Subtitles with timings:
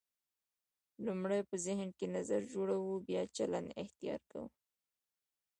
[1.05, 4.47] لومړی په ذهن کې نظر جوړوو بیا چلند اختیار کوو.